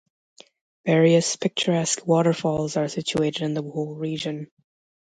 [0.83, 4.49] Various piturescque waterfalls are situated in the whole region.